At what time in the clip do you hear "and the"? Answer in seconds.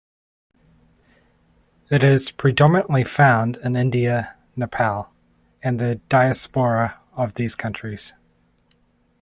5.61-5.97